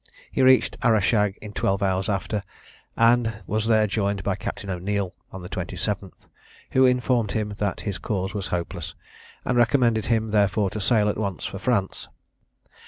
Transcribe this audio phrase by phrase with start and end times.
[0.31, 2.41] He reached Arrashag in twelve hours after,
[2.97, 6.25] and was there joined by Captain O'Neil on the 27th,
[6.71, 8.95] who informed him that his cause was hopeless,
[9.45, 12.09] and recommended him, therefore, to sail at once for France.